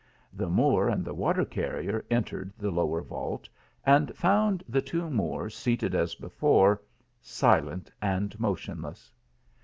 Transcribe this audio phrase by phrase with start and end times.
[0.33, 3.47] The Moor and the water carrier entered the lower vault
[3.85, 6.81] and found the two Moors seated as before,
[7.21, 9.13] silent and motionless.